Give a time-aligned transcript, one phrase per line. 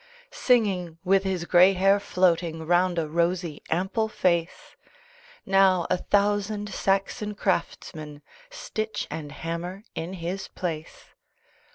[0.31, 4.75] Singing, with his gray hair floating Round a rosy ample face,
[5.45, 11.13] Now a thousand Saxon craftsmen Stitch and hammer in his place.